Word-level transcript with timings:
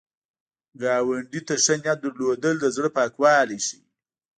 ګاونډي 0.81 1.41
ته 1.47 1.55
ښه 1.63 1.75
نیت 1.81 1.99
لرل، 2.05 2.55
د 2.61 2.65
زړه 2.75 2.89
پاکوالی 2.97 3.57
ښيي 3.65 3.79